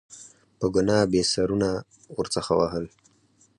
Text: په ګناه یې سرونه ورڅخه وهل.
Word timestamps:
په 0.57 0.65
ګناه 0.75 1.03
یې 1.15 1.23
سرونه 1.31 1.69
ورڅخه 2.17 2.53
وهل. 2.59 2.85